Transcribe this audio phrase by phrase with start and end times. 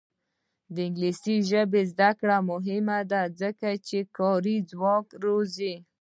[0.73, 5.73] د انګلیسي ژبې زده کړه مهمه ده ځکه چې کاري ځواک روزي.